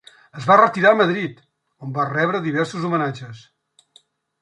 [0.39, 1.45] Es va retirar a Madrid,
[1.89, 3.47] on va rebre diversos homenatges.